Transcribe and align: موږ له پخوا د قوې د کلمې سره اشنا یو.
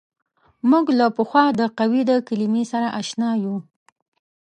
موږ 0.69 0.85
له 0.99 1.07
پخوا 1.17 1.45
د 1.59 1.61
قوې 1.77 2.01
د 2.09 2.11
کلمې 2.27 2.63
سره 2.71 2.87
اشنا 3.01 3.29
یو. 3.43 3.55